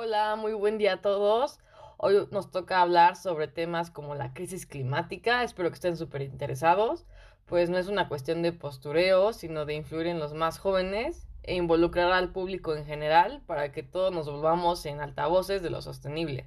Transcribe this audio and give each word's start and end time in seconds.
Hola, 0.00 0.36
muy 0.36 0.52
buen 0.52 0.78
día 0.78 0.92
a 0.92 1.02
todos. 1.02 1.58
Hoy 1.96 2.28
nos 2.30 2.52
toca 2.52 2.80
hablar 2.80 3.16
sobre 3.16 3.48
temas 3.48 3.90
como 3.90 4.14
la 4.14 4.32
crisis 4.32 4.64
climática. 4.64 5.42
Espero 5.42 5.70
que 5.70 5.74
estén 5.74 5.96
súper 5.96 6.22
interesados, 6.22 7.04
pues 7.46 7.68
no 7.68 7.78
es 7.78 7.88
una 7.88 8.08
cuestión 8.08 8.40
de 8.42 8.52
postureo, 8.52 9.32
sino 9.32 9.64
de 9.66 9.74
influir 9.74 10.06
en 10.06 10.20
los 10.20 10.34
más 10.34 10.60
jóvenes 10.60 11.26
e 11.42 11.56
involucrar 11.56 12.12
al 12.12 12.30
público 12.30 12.76
en 12.76 12.86
general 12.86 13.42
para 13.44 13.72
que 13.72 13.82
todos 13.82 14.12
nos 14.12 14.30
volvamos 14.30 14.86
en 14.86 15.00
altavoces 15.00 15.62
de 15.62 15.70
lo 15.70 15.82
sostenible. 15.82 16.46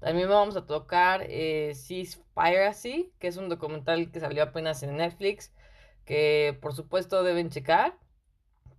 También 0.00 0.28
vamos 0.28 0.56
a 0.56 0.66
tocar 0.66 1.24
eh, 1.28 1.76
Seaspiracy, 1.76 3.12
que 3.20 3.28
es 3.28 3.36
un 3.36 3.48
documental 3.48 4.10
que 4.10 4.18
salió 4.18 4.42
apenas 4.42 4.82
en 4.82 4.96
Netflix, 4.96 5.52
que 6.04 6.58
por 6.60 6.74
supuesto 6.74 7.22
deben 7.22 7.48
checar 7.48 7.94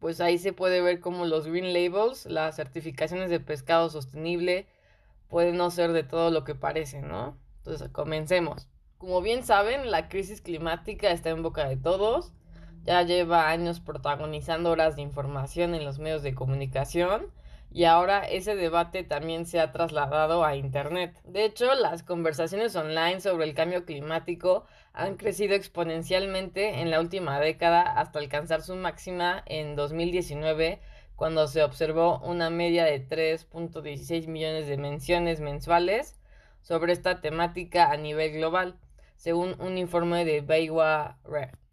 pues 0.03 0.19
ahí 0.19 0.37
se 0.37 0.51
puede 0.51 0.81
ver 0.81 0.99
cómo 0.99 1.23
los 1.23 1.47
green 1.47 1.71
labels, 1.71 2.25
las 2.25 2.57
certificaciones 2.57 3.29
de 3.29 3.39
pescado 3.39 3.89
sostenible, 3.89 4.67
pueden 5.29 5.55
no 5.55 5.71
ser 5.71 5.93
de 5.93 6.03
todo 6.03 6.29
lo 6.29 6.43
que 6.43 6.55
parece, 6.55 7.01
¿no? 7.01 7.37
Entonces, 7.59 7.87
comencemos. 7.87 8.67
Como 8.97 9.21
bien 9.21 9.45
saben, 9.45 9.91
la 9.91 10.09
crisis 10.09 10.41
climática 10.41 11.09
está 11.11 11.29
en 11.29 11.41
boca 11.41 11.69
de 11.69 11.77
todos. 11.77 12.33
Ya 12.83 13.01
lleva 13.03 13.49
años 13.49 13.79
protagonizando 13.79 14.71
horas 14.71 14.97
de 14.97 15.03
información 15.03 15.73
en 15.73 15.85
los 15.85 15.99
medios 15.99 16.21
de 16.21 16.35
comunicación 16.35 17.27
y 17.73 17.85
ahora 17.85 18.19
ese 18.19 18.55
debate 18.55 19.03
también 19.03 19.47
se 19.47 19.59
ha 19.59 19.71
trasladado 19.71 20.45
a 20.45 20.55
Internet. 20.55 21.19
De 21.23 21.43
hecho, 21.43 21.73
las 21.73 22.03
conversaciones 22.03 22.75
online 22.75 23.19
sobre 23.19 23.45
el 23.45 23.55
cambio 23.55 23.83
climático 23.83 24.65
han 24.93 25.17
crecido 25.17 25.55
exponencialmente 25.55 26.81
en 26.81 26.91
la 26.91 26.99
última 26.99 27.39
década 27.39 27.81
hasta 27.81 28.19
alcanzar 28.19 28.61
su 28.61 28.75
máxima 28.75 29.41
en 29.47 29.75
2019 29.75 30.81
cuando 31.15 31.47
se 31.47 31.63
observó 31.63 32.19
una 32.19 32.51
media 32.51 32.85
de 32.85 33.07
3.16 33.07 34.27
millones 34.27 34.67
de 34.67 34.77
menciones 34.77 35.39
mensuales 35.39 36.19
sobre 36.61 36.93
esta 36.93 37.21
temática 37.21 37.91
a 37.91 37.97
nivel 37.97 38.33
global, 38.33 38.77
según 39.15 39.59
un 39.59 39.79
informe 39.79 40.25
de 40.25 40.41
Baywa 40.41 41.17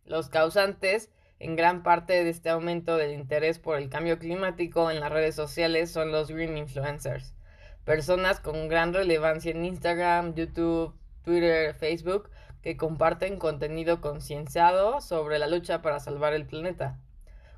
Los 0.07 0.31
causantes 0.31 1.11
en 1.41 1.57
gran 1.57 1.83
parte 1.83 2.23
de 2.23 2.29
este 2.29 2.51
aumento 2.51 2.99
del 2.99 3.13
interés 3.13 3.59
por 3.59 3.79
el 3.79 3.89
cambio 3.89 4.19
climático 4.19 4.91
en 4.91 5.01
las 5.01 5.11
redes 5.11 5.35
sociales 5.35 5.91
son 5.91 6.13
los 6.13 6.31
green 6.31 6.59
influencers, 6.59 7.35
personas 7.85 8.41
con 8.41 8.69
gran 8.69 8.93
relevancia 8.93 9.51
en 9.51 9.65
Instagram, 9.65 10.35
YouTube, 10.35 10.95
Twitter, 11.25 11.75
Facebook, 11.75 12.31
que 12.63 12.77
comparten 12.77 13.39
contenido 13.39 14.03
concienciado 14.03 15.01
sobre 15.01 15.39
la 15.39 15.47
lucha 15.47 15.81
para 15.81 15.99
salvar 15.99 16.35
el 16.35 16.45
planeta. 16.45 16.99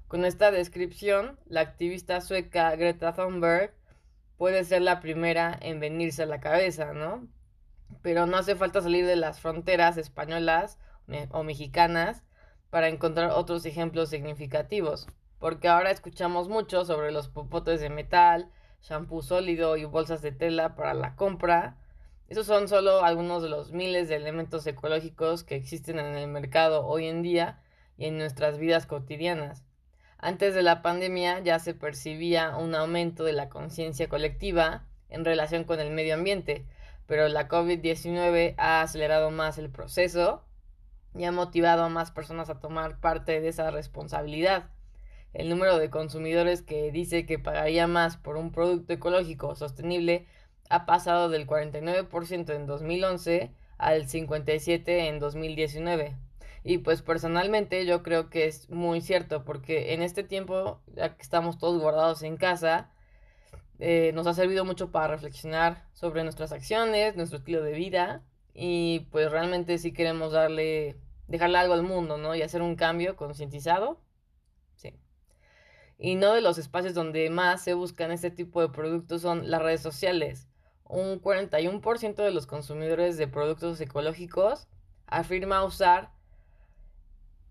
Con 0.07 0.25
esta 0.25 0.53
descripción, 0.53 1.41
la 1.47 1.63
activista 1.63 2.21
sueca 2.21 2.77
Greta 2.77 3.15
Thunberg 3.15 3.75
puede 4.37 4.63
ser 4.63 4.83
la 4.83 5.01
primera 5.01 5.59
en 5.61 5.81
venirse 5.81 6.23
a 6.23 6.27
la 6.27 6.39
cabeza, 6.39 6.93
¿no? 6.93 7.27
Pero 8.01 8.27
no 8.27 8.37
hace 8.37 8.55
falta 8.55 8.81
salir 8.81 9.07
de 9.07 9.17
las 9.17 9.41
fronteras 9.41 9.97
españolas 9.97 10.79
o 11.31 11.43
mexicanas 11.43 12.23
para 12.73 12.89
encontrar 12.89 13.33
otros 13.33 13.67
ejemplos 13.67 14.09
significativos, 14.09 15.07
porque 15.39 15.69
ahora 15.69 15.91
escuchamos 15.91 16.49
mucho 16.49 16.87
sobre 16.87 17.13
los 17.13 17.29
popotes 17.29 17.83
de 17.83 17.91
metal, 17.91 18.51
shampoo 18.81 19.21
sólido 19.21 19.77
y 19.77 19.85
bolsas 19.85 20.23
de 20.23 20.33
tela 20.33 20.75
para 20.75 20.95
la 20.95 21.15
compra. 21.15 21.77
Esos 22.29 22.47
son 22.47 22.69
solo 22.69 23.05
algunos 23.05 23.43
de 23.43 23.51
los 23.51 23.73
miles 23.73 24.09
de 24.09 24.17
elementos 24.17 24.67
ecológicos 24.67 25.45
que 25.45 25.55
existen 25.55 25.99
en 25.99 26.17
el 26.17 26.29
mercado 26.29 26.87
hoy 26.87 27.09
en 27.09 27.21
día 27.21 27.61
y 27.99 28.07
en 28.07 28.17
nuestras 28.17 28.57
vidas 28.57 28.87
cotidianas. 28.87 29.67
Antes 30.17 30.55
de 30.55 30.63
la 30.63 30.81
pandemia 30.81 31.41
ya 31.41 31.59
se 31.59 31.75
percibía 31.75 32.57
un 32.57 32.75
aumento 32.75 33.23
de 33.23 33.35
la 33.35 33.51
conciencia 33.51 34.09
colectiva 34.09 34.87
en 35.11 35.27
relación 35.27 35.65
con 35.65 35.79
el 35.79 35.91
medio 35.91 36.15
ambiente, 36.15 36.65
pero 37.05 37.29
la 37.29 37.51
COVID-19 37.51 38.55
ha 38.57 38.81
acelerado 38.81 39.31
más 39.31 39.59
el 39.59 39.69
proceso 39.69 40.43
y 41.15 41.25
ha 41.25 41.33
motivado 41.33 41.85
a 41.85 41.89
más 41.89 42.11
personas 42.11 42.51
a 42.51 42.61
tomar 42.61 42.99
parte 43.01 43.41
de 43.41 43.49
esa 43.49 43.71
responsabilidad. 43.71 44.71
El 45.35 45.49
número 45.49 45.79
de 45.79 45.91
consumidores 45.91 46.63
que 46.63 46.91
dice 46.91 47.27
que 47.27 47.39
pagaría 47.39 47.87
más 47.87 48.17
por 48.17 48.37
un 48.37 48.53
producto 48.53 48.93
ecológico 48.93 49.55
sostenible 49.55 50.27
ha 50.69 50.87
pasado 50.87 51.29
del 51.29 51.47
49% 51.47 52.55
en 52.55 52.67
2011 52.67 53.51
al 53.79 54.07
57% 54.07 54.85
en 54.87 55.19
2019. 55.19 56.17
Y 56.65 56.79
pues 56.79 57.03
personalmente 57.03 57.85
yo 57.87 58.03
creo 58.03 58.31
que 58.31 58.47
es 58.47 58.71
muy 58.71 59.01
cierto 59.01 59.45
porque 59.45 59.95
en 59.95 60.03
este 60.03 60.23
tiempo, 60.23 60.81
ya 60.95 61.17
que 61.17 61.23
estamos 61.23 61.59
todos 61.59 61.81
guardados 61.81 62.23
en 62.23 62.37
casa, 62.37 62.91
eh, 63.81 64.13
nos 64.15 64.27
ha 64.27 64.35
servido 64.35 64.65
mucho 64.65 64.93
para 64.93 65.09
reflexionar 65.09 65.85
sobre 65.93 66.23
nuestras 66.23 66.53
acciones, 66.53 67.17
nuestro 67.17 67.39
estilo 67.39 67.63
de 67.63 67.73
vida 67.73 68.23
y 68.55 69.01
pues 69.11 69.31
realmente 69.31 69.79
sí 69.79 69.93
queremos 69.93 70.33
darle, 70.33 70.97
dejarle 71.27 71.59
algo 71.59 71.75
al 71.75 71.83
mundo, 71.83 72.19
¿no? 72.19 72.35
Y 72.35 72.43
hacer 72.43 72.63
un 72.63 72.77
cambio 72.77 73.17
concientizado. 73.17 74.01
Sí. 74.77 74.95
Y 75.99 76.17
no 76.17 76.35
de 76.35 76.43
los 76.43 76.59
espacios 76.59 76.95
donde 76.95 77.31
más 77.31 77.63
se 77.63 77.75
buscan 77.75 78.13
este 78.13 78.31
tipo 78.31 78.61
de 78.61 78.69
productos 78.69 79.23
son 79.23 79.51
las 79.51 79.63
redes 79.63 79.81
sociales. 79.81 80.49
Un 80.85 81.21
41% 81.23 82.17
de 82.17 82.31
los 82.31 82.47
consumidores 82.47 83.17
de 83.17 83.29
productos 83.29 83.81
ecológicos 83.81 84.69
afirma 85.07 85.65
usar 85.65 86.11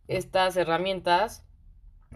estas 0.07 0.57
herramientas 0.57 1.43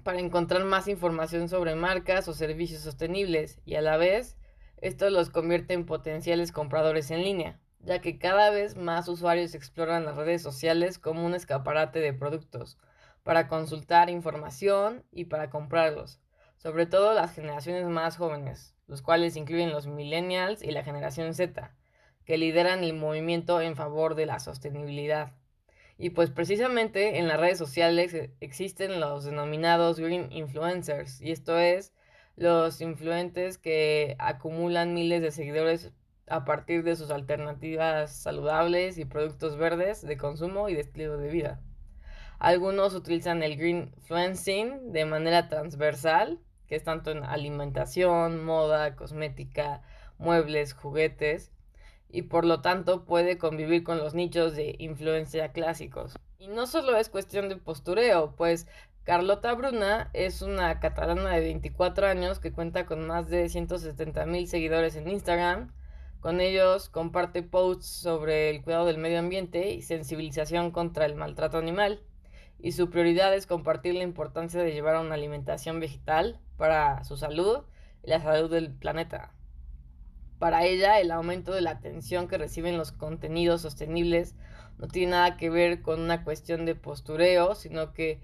para 0.03 0.19
encontrar 0.19 0.63
más 0.65 0.87
información 0.87 1.49
sobre 1.49 1.73
marcas 1.75 2.27
o 2.27 2.33
servicios 2.33 2.81
sostenibles 2.81 3.59
y 3.65 3.75
a 3.75 3.81
la 3.81 3.97
vez 3.97 4.37
esto 4.81 5.09
los 5.09 5.29
convierte 5.29 5.73
en 5.73 5.85
potenciales 5.85 6.51
compradores 6.51 7.09
en 7.11 7.23
línea 7.23 7.59
ya 7.85 8.01
que 8.01 8.17
cada 8.17 8.49
vez 8.49 8.75
más 8.75 9.07
usuarios 9.07 9.53
exploran 9.53 10.05
las 10.05 10.17
redes 10.17 10.41
sociales 10.41 10.97
como 10.97 11.25
un 11.25 11.35
escaparate 11.35 11.99
de 11.99 12.13
productos, 12.13 12.77
para 13.23 13.47
consultar 13.47 14.09
información 14.09 15.03
y 15.11 15.25
para 15.25 15.49
comprarlos, 15.49 16.19
sobre 16.57 16.87
todo 16.87 17.13
las 17.13 17.33
generaciones 17.33 17.85
más 17.85 18.17
jóvenes, 18.17 18.75
los 18.87 19.01
cuales 19.01 19.35
incluyen 19.35 19.71
los 19.71 19.87
millennials 19.87 20.63
y 20.63 20.71
la 20.71 20.83
generación 20.83 21.33
Z, 21.33 21.75
que 22.25 22.37
lideran 22.37 22.83
el 22.83 22.93
movimiento 22.93 23.61
en 23.61 23.75
favor 23.75 24.15
de 24.15 24.25
la 24.25 24.39
sostenibilidad. 24.39 25.33
Y 25.97 26.09
pues 26.09 26.31
precisamente 26.31 27.19
en 27.19 27.27
las 27.27 27.39
redes 27.39 27.57
sociales 27.57 28.15
existen 28.39 28.99
los 28.99 29.25
denominados 29.25 29.99
green 29.99 30.31
influencers, 30.31 31.21
y 31.21 31.31
esto 31.31 31.59
es 31.59 31.93
los 32.35 32.81
influentes 32.81 33.57
que 33.57 34.15
acumulan 34.17 34.93
miles 34.93 35.21
de 35.21 35.31
seguidores 35.31 35.93
a 36.27 36.45
partir 36.45 36.83
de 36.83 36.95
sus 36.95 37.11
alternativas 37.11 38.11
saludables 38.15 38.97
y 38.97 39.05
productos 39.05 39.57
verdes 39.57 40.01
de 40.01 40.17
consumo 40.17 40.69
y 40.69 40.73
de 40.73 40.81
estilo 40.81 41.17
de 41.17 41.29
vida. 41.29 41.61
Algunos 42.39 42.93
utilizan 42.93 43.43
el 43.43 43.57
green 43.57 43.93
influencing 43.95 44.91
de 44.91 45.05
manera 45.05 45.47
transversal, 45.47 46.39
que 46.67 46.75
es 46.75 46.83
tanto 46.83 47.11
en 47.11 47.23
alimentación, 47.23 48.43
moda, 48.43 48.95
cosmética, 48.95 49.81
muebles, 50.17 50.73
juguetes, 50.73 51.51
y 52.09 52.23
por 52.23 52.45
lo 52.45 52.61
tanto 52.61 53.05
puede 53.05 53.37
convivir 53.37 53.83
con 53.83 53.97
los 53.97 54.13
nichos 54.13 54.55
de 54.55 54.75
influencia 54.79 55.51
clásicos. 55.51 56.15
Y 56.39 56.47
no 56.47 56.67
solo 56.67 56.97
es 56.97 57.09
cuestión 57.09 57.49
de 57.49 57.57
postureo, 57.57 58.35
pues 58.35 58.67
Carlota 59.03 59.53
Bruna 59.53 60.09
es 60.13 60.41
una 60.41 60.79
catalana 60.79 61.31
de 61.31 61.41
24 61.41 62.07
años 62.07 62.39
que 62.39 62.51
cuenta 62.51 62.85
con 62.85 63.05
más 63.05 63.29
de 63.29 63.49
170 63.49 64.25
mil 64.25 64.47
seguidores 64.47 64.95
en 64.95 65.07
Instagram, 65.07 65.71
Con 66.25 66.41
ellos 66.41 66.89
comparte 66.89 67.43
posts 67.43 67.85
sobre 67.85 68.49
el 68.49 68.63
cuidado 68.63 68.87
del 68.87 68.97
medio 68.97 69.19
ambiente 69.19 69.75
y 69.75 69.83
sensibilización 69.83 70.71
contra 70.71 71.05
el 71.05 71.13
maltrato 71.13 71.59
animal. 71.59 72.01
Y 72.57 72.71
su 72.71 72.89
prioridad 72.89 73.31
es 73.35 73.45
compartir 73.45 73.93
la 73.93 74.01
importancia 74.01 74.63
de 74.63 74.71
llevar 74.71 74.99
una 74.99 75.13
alimentación 75.13 75.79
vegetal 75.79 76.39
para 76.57 77.03
su 77.03 77.15
salud 77.15 77.59
y 78.01 78.09
la 78.09 78.23
salud 78.23 78.49
del 78.49 78.71
planeta. 78.73 79.35
Para 80.39 80.65
ella, 80.65 80.99
el 80.99 81.11
aumento 81.11 81.53
de 81.53 81.61
la 81.61 81.69
atención 81.69 82.27
que 82.27 82.39
reciben 82.39 82.75
los 82.75 82.91
contenidos 82.91 83.61
sostenibles 83.61 84.33
no 84.79 84.87
tiene 84.87 85.11
nada 85.11 85.37
que 85.37 85.51
ver 85.51 85.83
con 85.83 86.01
una 86.01 86.23
cuestión 86.23 86.65
de 86.65 86.73
postureo, 86.73 87.53
sino 87.53 87.93
que 87.93 88.19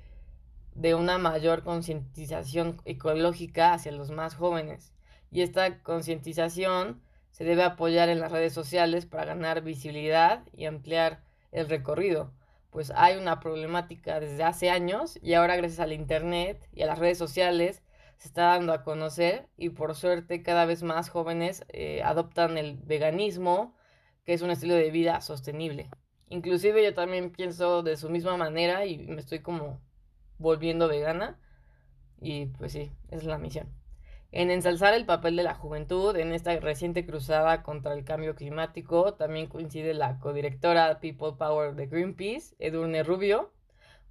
de 0.73 0.95
una 0.95 1.19
mayor 1.19 1.61
concientización 1.61 2.81
ecológica 2.83 3.73
hacia 3.73 3.91
los 3.91 4.09
más 4.09 4.33
jóvenes. 4.33 4.91
Y 5.29 5.43
esta 5.43 5.83
concientización 5.83 6.99
se 7.31 7.43
debe 7.43 7.63
apoyar 7.63 8.09
en 8.09 8.19
las 8.19 8.31
redes 8.31 8.53
sociales 8.53 9.05
para 9.05 9.25
ganar 9.25 9.61
visibilidad 9.63 10.43
y 10.53 10.65
ampliar 10.65 11.23
el 11.51 11.67
recorrido, 11.67 12.31
pues 12.71 12.91
hay 12.95 13.17
una 13.17 13.39
problemática 13.39 14.19
desde 14.19 14.43
hace 14.43 14.69
años 14.69 15.19
y 15.21 15.33
ahora 15.33 15.57
gracias 15.57 15.79
al 15.79 15.93
Internet 15.93 16.67
y 16.73 16.83
a 16.83 16.87
las 16.87 16.99
redes 16.99 17.17
sociales 17.17 17.83
se 18.17 18.27
está 18.27 18.43
dando 18.43 18.71
a 18.71 18.83
conocer 18.83 19.47
y 19.57 19.69
por 19.69 19.95
suerte 19.95 20.43
cada 20.43 20.65
vez 20.65 20.83
más 20.83 21.09
jóvenes 21.09 21.65
eh, 21.69 22.01
adoptan 22.03 22.57
el 22.57 22.77
veganismo, 22.77 23.75
que 24.25 24.33
es 24.33 24.41
un 24.41 24.51
estilo 24.51 24.75
de 24.75 24.91
vida 24.91 25.19
sostenible. 25.21 25.89
Inclusive 26.29 26.83
yo 26.83 26.93
también 26.93 27.31
pienso 27.31 27.83
de 27.83 27.97
su 27.97 28.09
misma 28.09 28.37
manera 28.37 28.85
y 28.85 28.99
me 28.99 29.19
estoy 29.19 29.39
como 29.39 29.81
volviendo 30.37 30.87
vegana. 30.87 31.39
Y 32.21 32.45
pues 32.47 32.73
sí, 32.73 32.91
es 33.09 33.23
la 33.25 33.37
misión. 33.37 33.67
En 34.33 34.49
ensalzar 34.49 34.93
el 34.93 35.05
papel 35.05 35.35
de 35.35 35.43
la 35.43 35.55
juventud 35.55 36.15
en 36.15 36.31
esta 36.31 36.55
reciente 36.57 37.05
cruzada 37.05 37.63
contra 37.63 37.93
el 37.93 38.05
cambio 38.05 38.33
climático, 38.33 39.13
también 39.15 39.47
coincide 39.47 39.93
la 39.93 40.19
codirectora 40.19 41.01
People 41.01 41.33
Power 41.37 41.75
de 41.75 41.87
Greenpeace, 41.87 42.55
Edurne 42.57 43.03
Rubio, 43.03 43.51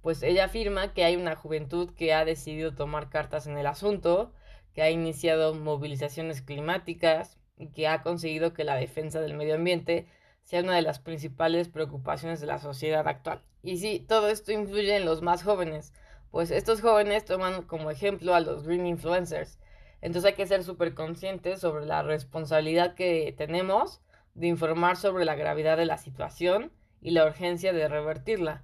pues 0.01 0.21
ella 0.21 0.45
afirma 0.45 0.93
que 0.93 1.03
hay 1.03 1.15
una 1.15 1.35
juventud 1.35 1.89
que 1.95 2.13
ha 2.13 2.23
decidido 2.23 2.75
tomar 2.75 3.09
cartas 3.09 3.47
en 3.47 3.57
el 3.57 3.65
asunto, 3.65 4.31
que 4.75 4.83
ha 4.83 4.91
iniciado 4.91 5.55
movilizaciones 5.55 6.43
climáticas 6.43 7.39
y 7.57 7.71
que 7.71 7.87
ha 7.87 8.03
conseguido 8.03 8.53
que 8.53 8.63
la 8.63 8.75
defensa 8.75 9.21
del 9.21 9.33
medio 9.33 9.55
ambiente 9.55 10.05
sea 10.43 10.61
una 10.61 10.75
de 10.75 10.83
las 10.83 10.99
principales 10.99 11.67
preocupaciones 11.67 12.39
de 12.39 12.47
la 12.47 12.59
sociedad 12.59 13.07
actual. 13.07 13.41
Y 13.63 13.77
sí, 13.77 14.05
todo 14.07 14.29
esto 14.29 14.51
influye 14.51 14.95
en 14.95 15.05
los 15.05 15.23
más 15.23 15.41
jóvenes, 15.41 15.93
pues 16.29 16.51
estos 16.51 16.79
jóvenes 16.81 17.25
toman 17.25 17.63
como 17.63 17.89
ejemplo 17.89 18.35
a 18.35 18.39
los 18.39 18.63
green 18.63 18.85
influencers. 18.85 19.57
Entonces 20.01 20.31
hay 20.31 20.35
que 20.35 20.47
ser 20.47 20.63
súper 20.63 20.93
conscientes 20.93 21.61
sobre 21.61 21.85
la 21.85 22.01
responsabilidad 22.01 22.95
que 22.95 23.33
tenemos 23.37 24.01
de 24.33 24.47
informar 24.47 24.97
sobre 24.97 25.25
la 25.25 25.35
gravedad 25.35 25.77
de 25.77 25.85
la 25.85 25.97
situación 25.97 26.71
y 27.01 27.11
la 27.11 27.25
urgencia 27.25 27.73
de 27.73 27.87
revertirla. 27.87 28.63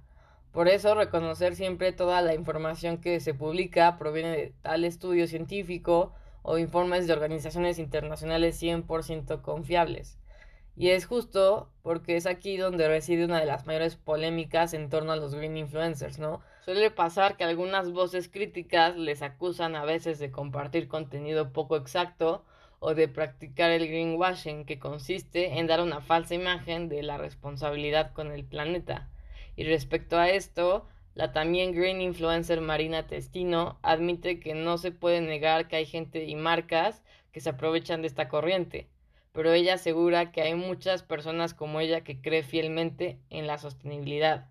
Por 0.52 0.68
eso, 0.68 0.94
reconocer 0.94 1.54
siempre 1.54 1.92
toda 1.92 2.22
la 2.22 2.34
información 2.34 2.98
que 2.98 3.20
se 3.20 3.34
publica 3.34 3.98
proviene 3.98 4.30
de 4.30 4.54
tal 4.62 4.84
estudio 4.84 5.26
científico 5.26 6.14
o 6.42 6.58
informes 6.58 7.06
de 7.06 7.12
organizaciones 7.12 7.78
internacionales 7.78 8.60
100% 8.60 9.42
confiables. 9.42 10.18
Y 10.74 10.90
es 10.90 11.06
justo 11.06 11.70
porque 11.82 12.16
es 12.16 12.26
aquí 12.26 12.56
donde 12.56 12.88
reside 12.88 13.24
una 13.24 13.40
de 13.40 13.46
las 13.46 13.66
mayores 13.66 13.96
polémicas 13.96 14.74
en 14.74 14.88
torno 14.88 15.12
a 15.12 15.16
los 15.16 15.34
green 15.34 15.56
influencers, 15.56 16.18
¿no? 16.18 16.40
Suele 16.68 16.90
pasar 16.90 17.38
que 17.38 17.44
algunas 17.44 17.92
voces 17.92 18.28
críticas 18.28 18.94
les 18.94 19.22
acusan 19.22 19.74
a 19.74 19.86
veces 19.86 20.18
de 20.18 20.30
compartir 20.30 20.86
contenido 20.86 21.50
poco 21.50 21.76
exacto 21.76 22.44
o 22.78 22.94
de 22.94 23.08
practicar 23.08 23.70
el 23.70 23.88
greenwashing, 23.88 24.66
que 24.66 24.78
consiste 24.78 25.58
en 25.58 25.66
dar 25.66 25.80
una 25.80 26.02
falsa 26.02 26.34
imagen 26.34 26.90
de 26.90 27.02
la 27.02 27.16
responsabilidad 27.16 28.12
con 28.12 28.30
el 28.32 28.44
planeta. 28.44 29.08
Y 29.56 29.64
respecto 29.64 30.18
a 30.18 30.28
esto, 30.28 30.86
la 31.14 31.32
también 31.32 31.72
green 31.72 32.02
influencer 32.02 32.60
Marina 32.60 33.06
Testino 33.06 33.78
admite 33.80 34.38
que 34.38 34.52
no 34.52 34.76
se 34.76 34.92
puede 34.92 35.22
negar 35.22 35.68
que 35.68 35.76
hay 35.76 35.86
gente 35.86 36.26
y 36.26 36.36
marcas 36.36 37.02
que 37.32 37.40
se 37.40 37.48
aprovechan 37.48 38.02
de 38.02 38.08
esta 38.08 38.28
corriente 38.28 38.90
pero 39.32 39.52
ella 39.52 39.74
asegura 39.74 40.32
que 40.32 40.42
hay 40.42 40.54
muchas 40.54 41.02
personas 41.02 41.54
como 41.54 41.80
ella 41.80 42.02
que 42.02 42.20
cree 42.20 42.42
fielmente 42.42 43.20
en 43.30 43.46
la 43.46 43.56
sostenibilidad. 43.56 44.48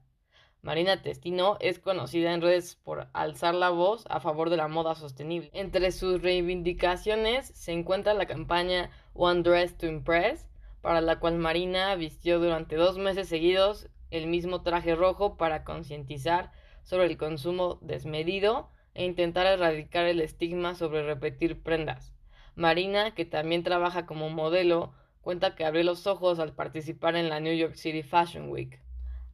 Marina 0.68 1.02
Testino 1.02 1.56
es 1.62 1.80
conocida 1.80 2.34
en 2.34 2.42
redes 2.42 2.76
por 2.76 3.08
alzar 3.14 3.56
la 3.56 3.70
voz 3.70 4.04
a 4.10 4.20
favor 4.20 4.50
de 4.50 4.58
la 4.58 4.68
moda 4.68 4.96
sostenible. 4.96 5.50
Entre 5.54 5.94
sus 5.94 6.22
reivindicaciones 6.22 7.48
se 7.56 7.72
encuentra 7.72 8.14
la 8.14 8.26
campaña 8.26 8.90
One 9.14 9.44
Dress 9.44 9.78
to 9.78 9.88
Impress, 9.88 10.50
para 10.82 11.00
la 11.00 11.22
cual 11.22 11.38
Marina 11.38 11.96
vistió 11.96 12.42
durante 12.42 12.76
dos 12.76 12.98
meses 12.98 13.30
seguidos 13.30 13.88
el 14.12 14.28
mismo 14.28 14.62
traje 14.62 14.94
rojo 14.94 15.38
para 15.38 15.64
concientizar 15.64 16.52
sobre 16.84 17.06
el 17.06 17.16
consumo 17.16 17.80
desmedido 17.82 18.70
e 18.94 19.06
intentar 19.06 19.46
erradicar 19.46 20.04
el 20.04 20.20
estigma 20.20 20.76
sobre 20.76 21.02
repetir 21.02 21.64
prendas. 21.64 22.14
Marina, 22.56 23.12
que 23.16 23.24
también 23.24 23.64
trabaja 23.64 24.06
como 24.06 24.30
modelo, 24.30 24.92
cuenta 25.22 25.56
que 25.56 25.64
abrió 25.64 25.84
los 25.84 26.08
ojos 26.08 26.40
al 26.40 26.56
participar 26.56 27.16
en 27.16 27.30
la 27.30 27.40
New 27.40 27.56
York 27.56 27.76
City 27.76 28.04
Fashion 28.04 28.50
Week. 28.50 28.82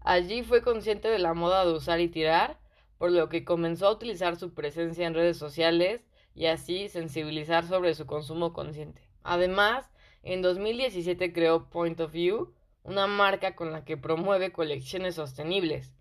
Allí 0.04 0.44
fue 0.44 0.62
consciente 0.62 1.08
de 1.08 1.20
la 1.20 1.34
moda 1.34 1.66
de 1.66 1.74
usar 1.74 2.00
y 2.00 2.10
tirar, 2.10 2.60
por 2.98 3.12
lo 3.12 3.30
que 3.30 3.44
comenzó 3.44 3.88
a 3.88 3.92
utilizar 3.92 4.36
su 4.36 4.54
presencia 4.54 5.08
en 5.08 5.14
redes 5.14 5.38
sociales 5.38 6.06
y 6.36 6.46
así 6.46 6.90
sensibilizar 6.90 7.66
sobre 7.66 7.94
su 7.96 8.06
consumo 8.06 8.54
consciente. 8.54 9.02
Además, 9.24 9.90
en 10.22 10.42
2017 10.42 11.34
creó 11.34 11.70
Point 11.70 12.00
of 12.00 12.12
View, 12.12 12.54
una 12.84 13.08
marca 13.08 13.56
con 13.56 13.72
la 13.72 13.86
que 13.86 13.98
promueve 13.98 14.52
colecciones 14.52 15.16
sostenibles, 15.16 15.96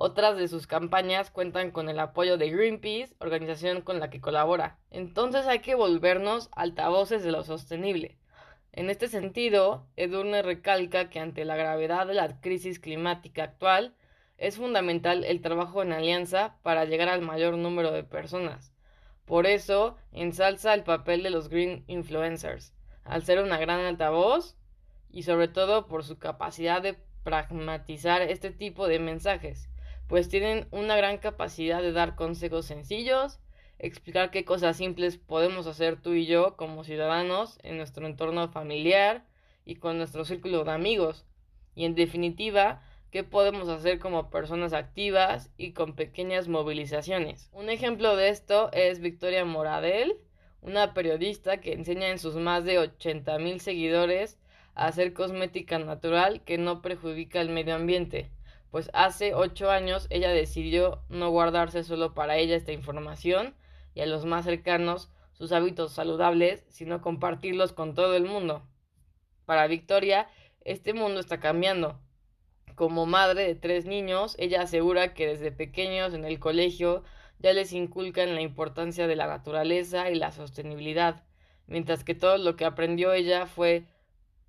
otras 0.00 0.36
de 0.36 0.46
sus 0.46 0.68
campañas 0.68 1.32
cuentan 1.32 1.72
con 1.72 1.88
el 1.88 1.98
apoyo 1.98 2.38
de 2.38 2.50
Greenpeace, 2.50 3.16
organización 3.18 3.80
con 3.80 3.98
la 3.98 4.10
que 4.10 4.20
colabora. 4.20 4.78
Entonces 4.92 5.48
hay 5.48 5.58
que 5.58 5.74
volvernos 5.74 6.50
altavoces 6.52 7.24
de 7.24 7.32
lo 7.32 7.42
sostenible. 7.42 8.16
En 8.78 8.90
este 8.90 9.08
sentido, 9.08 9.88
Edurne 9.96 10.40
recalca 10.40 11.10
que 11.10 11.18
ante 11.18 11.44
la 11.44 11.56
gravedad 11.56 12.06
de 12.06 12.14
la 12.14 12.40
crisis 12.40 12.78
climática 12.78 13.42
actual, 13.42 13.96
es 14.36 14.56
fundamental 14.56 15.24
el 15.24 15.40
trabajo 15.40 15.82
en 15.82 15.92
alianza 15.92 16.54
para 16.62 16.84
llegar 16.84 17.08
al 17.08 17.20
mayor 17.20 17.56
número 17.56 17.90
de 17.90 18.04
personas. 18.04 18.72
Por 19.24 19.48
eso, 19.48 19.96
ensalza 20.12 20.74
el 20.74 20.84
papel 20.84 21.24
de 21.24 21.30
los 21.30 21.48
green 21.48 21.82
influencers, 21.88 22.72
al 23.02 23.24
ser 23.24 23.42
una 23.42 23.58
gran 23.58 23.80
altavoz 23.80 24.56
y 25.10 25.24
sobre 25.24 25.48
todo 25.48 25.88
por 25.88 26.04
su 26.04 26.20
capacidad 26.20 26.80
de 26.80 26.96
pragmatizar 27.24 28.22
este 28.22 28.52
tipo 28.52 28.86
de 28.86 29.00
mensajes 29.00 29.68
pues 30.08 30.28
tienen 30.28 30.66
una 30.70 30.96
gran 30.96 31.18
capacidad 31.18 31.82
de 31.82 31.92
dar 31.92 32.16
consejos 32.16 32.64
sencillos, 32.64 33.38
explicar 33.78 34.30
qué 34.30 34.44
cosas 34.44 34.76
simples 34.76 35.18
podemos 35.18 35.66
hacer 35.66 36.00
tú 36.00 36.14
y 36.14 36.26
yo 36.26 36.56
como 36.56 36.84
ciudadanos 36.84 37.58
en 37.62 37.76
nuestro 37.76 38.06
entorno 38.06 38.48
familiar 38.48 39.24
y 39.64 39.76
con 39.76 39.98
nuestro 39.98 40.24
círculo 40.24 40.64
de 40.64 40.72
amigos. 40.72 41.24
Y 41.74 41.84
en 41.84 41.94
definitiva, 41.94 42.82
qué 43.10 43.24
podemos 43.24 43.68
hacer 43.68 43.98
como 43.98 44.30
personas 44.30 44.72
activas 44.72 45.50
y 45.56 45.72
con 45.72 45.94
pequeñas 45.94 46.48
movilizaciones. 46.48 47.50
Un 47.52 47.70
ejemplo 47.70 48.16
de 48.16 48.30
esto 48.30 48.70
es 48.72 49.00
Victoria 49.00 49.44
Moradel, 49.44 50.16
una 50.60 50.94
periodista 50.94 51.60
que 51.60 51.72
enseña 51.72 52.08
en 52.08 52.18
sus 52.18 52.34
más 52.34 52.64
de 52.64 52.78
80 52.78 53.38
mil 53.38 53.60
seguidores 53.60 54.38
a 54.74 54.86
hacer 54.86 55.12
cosmética 55.12 55.78
natural 55.78 56.42
que 56.44 56.58
no 56.58 56.82
perjudica 56.82 57.40
el 57.40 57.50
medio 57.50 57.74
ambiente 57.74 58.30
pues 58.70 58.90
hace 58.92 59.34
ocho 59.34 59.70
años 59.70 60.06
ella 60.10 60.30
decidió 60.30 61.02
no 61.08 61.30
guardarse 61.30 61.84
solo 61.84 62.14
para 62.14 62.36
ella 62.36 62.56
esta 62.56 62.72
información 62.72 63.54
y 63.98 64.00
a 64.00 64.06
los 64.06 64.24
más 64.24 64.44
cercanos 64.44 65.10
sus 65.32 65.50
hábitos 65.50 65.92
saludables, 65.92 66.64
sino 66.68 67.00
compartirlos 67.00 67.72
con 67.72 67.94
todo 67.94 68.14
el 68.14 68.26
mundo. 68.26 68.62
Para 69.44 69.66
Victoria, 69.66 70.28
este 70.64 70.94
mundo 70.94 71.18
está 71.18 71.40
cambiando. 71.40 71.98
Como 72.76 73.06
madre 73.06 73.44
de 73.44 73.56
tres 73.56 73.86
niños, 73.86 74.36
ella 74.38 74.62
asegura 74.62 75.14
que 75.14 75.26
desde 75.26 75.50
pequeños 75.50 76.14
en 76.14 76.24
el 76.24 76.38
colegio 76.38 77.02
ya 77.40 77.52
les 77.52 77.72
inculcan 77.72 78.36
la 78.36 78.40
importancia 78.40 79.08
de 79.08 79.16
la 79.16 79.26
naturaleza 79.26 80.10
y 80.10 80.14
la 80.14 80.30
sostenibilidad, 80.30 81.24
mientras 81.66 82.04
que 82.04 82.14
todo 82.14 82.38
lo 82.38 82.54
que 82.54 82.66
aprendió 82.66 83.12
ella 83.12 83.46
fue 83.46 83.84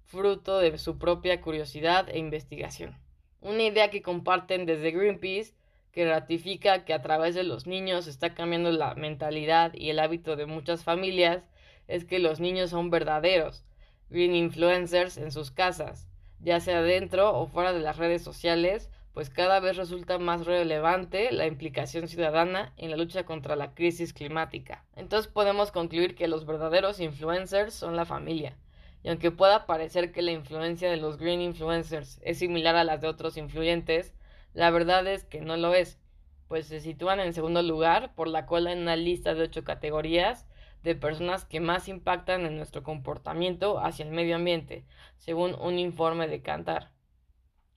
fruto 0.05 0.59
de 0.59 0.77
su 0.77 0.99
propia 0.99 1.41
curiosidad 1.41 2.07
e 2.07 2.19
investigación. 2.19 2.95
Una 3.41 3.63
idea 3.63 3.89
que 3.89 4.03
comparten 4.03 4.67
desde 4.67 4.91
Greenpeace 4.91 5.55
que 5.91 6.07
ratifica 6.07 6.85
que 6.85 6.93
a 6.93 7.01
través 7.01 7.35
de 7.35 7.43
los 7.43 7.67
niños 7.67 8.07
está 8.07 8.33
cambiando 8.33 8.71
la 8.71 8.95
mentalidad 8.95 9.73
y 9.73 9.89
el 9.89 9.99
hábito 9.99 10.35
de 10.35 10.45
muchas 10.45 10.83
familias 10.83 11.47
es 11.87 12.05
que 12.05 12.19
los 12.19 12.39
niños 12.39 12.69
son 12.69 12.89
verdaderos 12.89 13.65
green 14.09 14.35
influencers 14.35 15.17
en 15.17 15.31
sus 15.31 15.51
casas, 15.51 16.07
ya 16.39 16.59
sea 16.59 16.81
dentro 16.81 17.37
o 17.37 17.47
fuera 17.47 17.73
de 17.73 17.79
las 17.79 17.97
redes 17.97 18.23
sociales, 18.23 18.89
pues 19.13 19.29
cada 19.29 19.59
vez 19.59 19.75
resulta 19.77 20.17
más 20.17 20.45
relevante 20.45 21.31
la 21.31 21.45
implicación 21.45 22.07
ciudadana 22.07 22.73
en 22.77 22.91
la 22.91 22.97
lucha 22.97 23.25
contra 23.25 23.55
la 23.55 23.73
crisis 23.73 24.13
climática. 24.13 24.85
Entonces 24.95 25.31
podemos 25.31 25.71
concluir 25.71 26.15
que 26.15 26.27
los 26.27 26.45
verdaderos 26.45 26.99
influencers 26.99 27.73
son 27.73 27.95
la 27.95 28.05
familia, 28.05 28.57
Y 29.03 29.09
aunque 29.09 29.31
pueda 29.31 29.65
parecer 29.65 30.11
que 30.11 30.21
la 30.21 30.31
influencia 30.31 30.89
de 30.89 30.97
los 30.97 31.17
green 31.17 31.41
influencers 31.41 32.19
es 32.21 32.39
similar 32.39 32.75
a 32.75 32.83
las 32.83 32.99
de 33.01 33.07
otros 33.07 33.37
influyentes, 33.37 34.13
la 34.53 34.71
verdad 34.71 35.07
es 35.07 35.23
que 35.25 35.41
no 35.41 35.57
lo 35.57 35.73
es, 35.73 35.99
pues 36.47 36.67
se 36.67 36.81
sitúan 36.81 37.19
en 37.19 37.33
segundo 37.33 37.61
lugar 37.61 38.15
por 38.15 38.27
la 38.27 38.45
cola 38.45 38.71
en 38.71 38.79
una 38.79 38.95
lista 38.95 39.33
de 39.33 39.43
ocho 39.43 39.63
categorías 39.63 40.47
de 40.83 40.95
personas 40.95 41.45
que 41.45 41.59
más 41.59 41.87
impactan 41.87 42.45
en 42.45 42.55
nuestro 42.55 42.83
comportamiento 42.83 43.79
hacia 43.79 44.05
el 44.05 44.11
medio 44.11 44.35
ambiente, 44.35 44.85
según 45.17 45.55
un 45.55 45.77
informe 45.77 46.27
de 46.27 46.41
Cantar. 46.41 46.91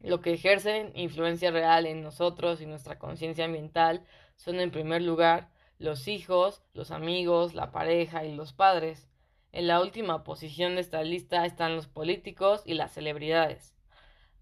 Lo 0.01 0.21
que 0.21 0.33
ejercen 0.33 0.93
influencia 0.95 1.51
real 1.51 1.87
en 1.87 2.03
nosotros 2.03 2.61
y 2.61 2.67
nuestra 2.67 2.99
conciencia 2.99 3.45
ambiental 3.45 4.05
son 4.37 4.59
en 4.61 4.71
primer 4.71 5.03
lugar 5.03 5.51
los 5.79 6.09
hijos, 6.09 6.63
los 6.75 6.91
amigos, 6.91 7.55
la 7.55 7.71
pareja 7.71 8.25
y 8.25 8.35
los 8.35 8.53
padres. 8.53 9.09
En 9.53 9.67
la 9.67 9.81
última 9.81 10.25
posición 10.25 10.77
de 10.77 10.81
esta 10.81 11.03
lista 11.03 11.45
están 11.45 11.77
los 11.77 11.87
políticos 11.87 12.63
y 12.65 12.75
las 12.75 12.93
celebridades. 12.93 13.72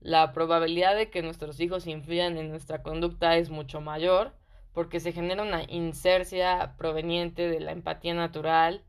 La 0.01 0.33
probabilidad 0.33 0.97
de 0.97 1.11
que 1.11 1.23
nuestros 1.23 1.61
hijos 1.61 1.87
influyan 1.87 2.37
en 2.37 2.51
nuestra 2.51 2.83
conducta 2.83 3.37
es 3.37 3.51
mucho 3.51 3.81
mayor 3.81 4.33
porque 4.73 5.01
se 5.01 5.13
genera 5.13 5.43
una 5.43 5.65
insercia 5.69 6.75
proveniente 6.79 7.49
de 7.49 7.61
la 7.61 7.73
empatía 7.73 8.15
natural 8.15 8.83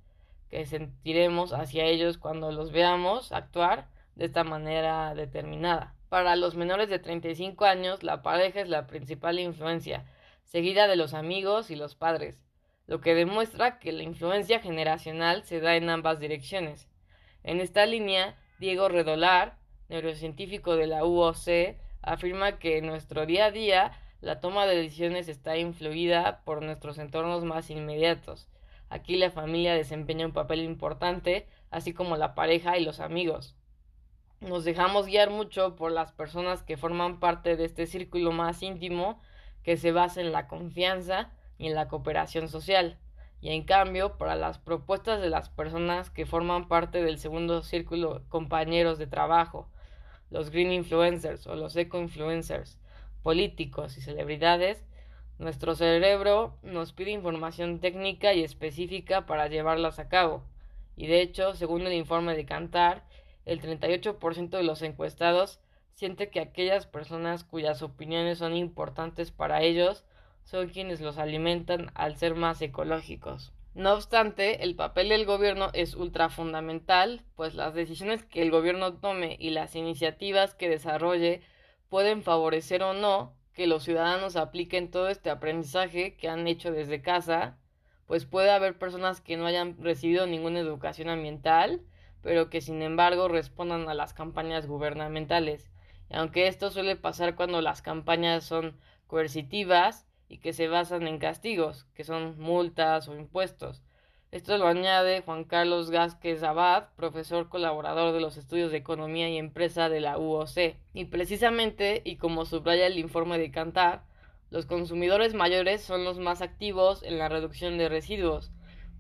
que 0.50 0.66
sentiremos 0.66 1.54
hacia 1.54 1.86
ellos 1.86 2.18
cuando 2.18 2.52
los 2.52 2.72
veamos 2.72 3.32
actuar 3.32 3.88
de 4.16 4.26
esta 4.26 4.44
manera 4.44 5.14
determinada. 5.16 5.96
Para 6.10 6.36
los 6.36 6.56
menores 6.56 6.90
de 6.90 7.00
35 7.00 7.66
años, 7.66 8.04
la 8.04 8.22
pareja 8.22 8.62
es 8.62 8.70
la 8.70 8.88
principal 8.88 9.40
influencia, 9.40 10.06
seguida 10.44 10.88
de 10.88 10.98
los 10.98 11.14
amigos 11.14 11.72
y 11.72 11.76
los 11.76 11.96
padres 11.96 12.44
lo 12.92 13.00
que 13.00 13.16
demuestra 13.16 13.80
que 13.80 13.94
la 13.94 14.04
influencia 14.04 14.60
generacional 14.60 15.46
se 15.46 15.62
da 15.62 15.78
en 15.78 15.90
ambas 15.90 16.20
direcciones. 16.20 16.90
En 17.42 17.62
esta 17.62 17.86
línea, 17.86 18.36
Diego 18.60 18.90
Redolar, 18.90 19.58
neurocientífico 19.92 20.76
de 20.76 20.88
la 20.88 21.06
UOC, 21.06 21.78
afirma 22.02 22.58
que 22.58 22.80
en 22.80 22.88
nuestro 22.88 23.28
día 23.28 23.46
a 23.46 23.52
día 23.52 23.92
la 24.22 24.40
toma 24.40 24.66
de 24.66 24.78
decisiones 24.78 25.28
está 25.28 25.58
influida 25.58 26.42
por 26.44 26.64
nuestros 26.64 26.98
entornos 26.98 27.44
más 27.46 27.70
inmediatos. 27.70 28.50
Aquí 28.90 29.18
la 29.18 29.30
familia 29.30 29.76
desempeña 29.76 30.26
un 30.26 30.34
papel 30.34 30.62
importante, 30.62 31.48
así 31.70 31.94
como 31.94 32.18
la 32.18 32.34
pareja 32.34 32.80
y 32.80 32.84
los 32.84 33.00
amigos. 33.00 33.56
Nos 34.40 34.64
dejamos 34.64 35.06
guiar 35.06 35.30
mucho 35.30 35.76
por 35.76 35.92
las 35.92 36.12
personas 36.12 36.64
que 36.64 36.76
forman 36.76 37.20
parte 37.20 37.56
de 37.56 37.66
este 37.66 37.86
círculo 37.86 38.32
más 38.32 38.64
íntimo 38.64 39.22
que 39.62 39.78
se 39.78 39.92
basa 39.92 40.22
en 40.22 40.32
la 40.32 40.48
confianza, 40.48 41.32
y 41.62 41.68
en 41.68 41.76
la 41.76 41.88
cooperación 41.88 42.50
social. 42.50 42.98
Y 43.40 43.52
en 43.52 43.64
cambio, 43.64 44.18
para 44.18 44.36
las 44.36 44.58
propuestas 44.58 45.22
de 45.22 45.30
las 45.30 45.50
personas 45.50 46.10
que 46.10 46.26
forman 46.26 46.68
parte 46.68 47.04
del 47.04 47.20
segundo 47.20 47.62
círculo 47.62 48.24
compañeros 48.30 48.98
de 48.98 49.06
trabajo, 49.06 49.70
los 50.32 50.50
green 50.50 50.72
influencers 50.72 51.46
o 51.46 51.56
los 51.56 51.76
eco 51.76 52.00
influencers, 52.00 52.80
políticos 53.22 53.98
y 53.98 54.02
celebridades, 54.02 54.84
nuestro 55.38 55.76
cerebro 55.76 56.58
nos 56.64 56.94
pide 56.94 57.12
información 57.12 57.80
técnica 57.80 58.34
y 58.34 58.44
específica 58.44 59.26
para 59.26 59.48
llevarlas 59.48 60.00
a 60.00 60.08
cabo. 60.08 60.44
Y 60.96 61.08
de 61.08 61.22
hecho, 61.22 61.56
según 61.56 61.86
el 61.86 61.94
informe 61.94 62.36
de 62.36 62.46
Cantar, 62.46 63.04
el 63.46 63.62
38% 63.62 64.50
de 64.50 64.64
los 64.64 64.82
encuestados 64.82 65.60
siente 65.94 66.30
que 66.30 66.40
aquellas 66.40 66.86
personas 66.86 67.44
cuyas 67.44 67.82
opiniones 67.82 68.38
son 68.38 68.56
importantes 68.56 69.32
para 69.32 69.62
ellos 69.62 70.04
son 70.44 70.70
quienes 70.70 71.02
los 71.02 71.18
alimentan 71.18 71.92
al 71.94 72.18
ser 72.18 72.36
más 72.36 72.62
ecológicos. 72.62 73.52
No 73.74 73.94
obstante, 73.94 74.64
el 74.64 74.76
papel 74.76 75.10
del 75.10 75.26
gobierno 75.26 75.70
es 75.74 75.96
ultra 75.96 76.30
fundamental, 76.30 77.24
pues 77.36 77.56
las 77.56 77.74
decisiones 77.74 78.26
que 78.26 78.42
el 78.42 78.52
gobierno 78.52 78.96
tome 78.96 79.38
y 79.40 79.52
las 79.52 79.76
iniciativas 79.76 80.54
que 80.54 80.68
desarrolle 80.68 81.42
pueden 81.88 82.22
favorecer 82.22 82.84
o 82.84 82.94
no 82.94 83.34
que 83.54 83.68
los 83.68 83.84
ciudadanos 83.84 84.36
apliquen 84.36 84.92
todo 84.92 85.08
este 85.08 85.30
aprendizaje 85.30 86.16
que 86.16 86.28
han 86.28 86.48
hecho 86.48 86.72
desde 86.72 87.02
casa, 87.02 87.58
pues 88.08 88.26
puede 88.26 88.52
haber 88.52 88.78
personas 88.78 89.22
que 89.22 89.38
no 89.38 89.46
hayan 89.46 89.82
recibido 89.82 90.28
ninguna 90.28 90.60
educación 90.60 91.08
ambiental, 91.08 91.82
pero 92.22 92.50
que 92.50 92.60
sin 92.60 92.82
embargo 92.82 93.30
respondan 93.30 93.88
a 93.88 93.94
las 93.94 94.14
campañas 94.14 94.68
gubernamentales. 94.68 95.72
Y 96.10 96.16
aunque 96.16 96.48
esto 96.48 96.72
suele 96.72 96.98
pasar 96.98 97.36
cuando 97.36 97.62
las 97.62 97.82
campañas 97.82 98.44
son 98.44 98.78
coercitivas, 99.08 100.06
y 100.32 100.38
que 100.38 100.54
se 100.54 100.70
basan 100.70 101.08
en 101.08 101.20
castigos, 101.20 101.86
que 101.94 102.06
son 102.06 102.40
multas 102.40 103.10
o 103.10 103.18
impuestos. 103.18 103.84
Esto 104.32 104.58
lo 104.58 104.66
añade 104.66 105.24
Juan 105.24 105.44
Carlos 105.44 105.92
Gásquez 105.92 106.42
Abad, 106.42 106.88
profesor 106.96 107.50
colaborador 107.50 108.14
de 108.14 108.22
los 108.22 108.38
estudios 108.38 108.72
de 108.72 108.78
economía 108.78 109.28
y 109.28 109.38
empresa 109.38 109.90
de 109.90 110.00
la 110.00 110.18
UOC. 110.18 110.78
Y 110.94 111.06
precisamente, 111.06 112.02
y 112.06 112.16
como 112.16 112.46
subraya 112.46 112.88
el 112.88 112.98
informe 112.98 113.38
de 113.40 113.52
Cantar, 113.52 114.06
los 114.50 114.66
consumidores 114.66 115.34
mayores 115.34 115.82
son 115.82 116.06
los 116.06 116.18
más 116.18 116.42
activos 116.42 117.04
en 117.04 117.18
la 117.18 117.28
reducción 117.28 117.78
de 117.78 117.90
residuos, 117.90 118.54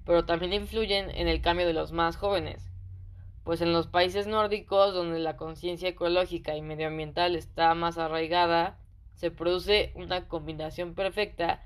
pero 0.05 0.25
también 0.25 0.51
influyen 0.51 1.11
en 1.11 1.29
el 1.29 1.41
cambio 1.41 1.65
de 1.65 1.73
los 1.73 1.93
más 1.93 2.17
jóvenes. 2.17 2.69
Pues 3.45 3.61
en 3.61 3.71
los 3.71 3.87
países 3.87 4.27
nórdicos, 4.27 4.93
donde 4.93 5.19
la 5.19 5.37
conciencia 5.37 5.87
ecológica 5.87 6.57
y 6.57 6.61
medioambiental 6.61 7.37
está 7.37 7.73
más 7.73 7.97
arraigada, 7.97 8.80
se 9.15 9.31
produce 9.31 9.91
una 9.95 10.27
combinación 10.27 10.95
perfecta 10.95 11.63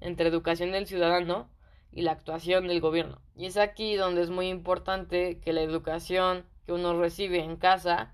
entre 0.00 0.28
educación 0.28 0.72
del 0.72 0.86
ciudadano 0.86 1.48
y 1.92 2.02
la 2.02 2.12
actuación 2.12 2.68
del 2.68 2.80
gobierno. 2.80 3.20
Y 3.34 3.46
es 3.46 3.56
aquí 3.56 3.94
donde 3.96 4.22
es 4.22 4.30
muy 4.30 4.48
importante 4.48 5.38
que 5.40 5.52
la 5.52 5.62
educación 5.62 6.44
que 6.66 6.72
uno 6.72 6.98
recibe 7.00 7.42
en 7.42 7.56
casa 7.56 8.12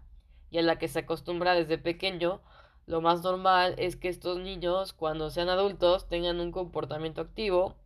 y 0.51 0.59
a 0.59 0.63
la 0.63 0.79
que 0.79 0.89
se 0.89 1.01
acostumbra 1.01 1.55
desde 1.55 1.79
pequeño, 1.79 2.41
lo 2.87 3.01
más 3.01 3.23
normal 3.23 3.75
es 3.79 3.97
que 3.97 4.09
estos 4.09 4.39
niños 4.39 4.93
cuando 4.93 5.31
sean 5.31 5.49
adultos 5.49 6.09
tengan 6.09 6.41
un 6.41 6.53
comportamiento 6.53 7.21
activo 7.21 7.77